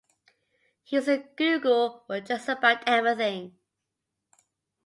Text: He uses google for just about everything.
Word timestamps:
He 0.81 0.95
uses 0.95 1.25
google 1.37 2.03
for 2.07 2.19
just 2.21 2.49
about 2.49 2.81
everything. 2.89 3.59